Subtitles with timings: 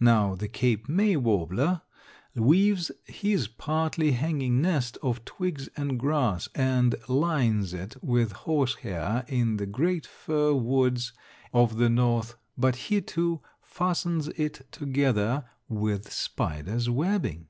[0.00, 1.80] Now, the Cape May warbler
[2.34, 9.56] weaves his partly hanging nest of twigs and grass, and lines it with horsehair in
[9.56, 11.14] the great fir woods
[11.54, 17.46] of the north, but he, too, fastens it together with spider's webbing.